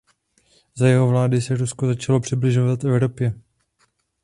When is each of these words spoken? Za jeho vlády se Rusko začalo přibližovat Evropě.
Za 0.75 0.87
jeho 0.87 1.07
vlády 1.07 1.41
se 1.41 1.57
Rusko 1.57 1.87
začalo 1.87 2.19
přibližovat 2.19 2.83
Evropě. 2.83 3.39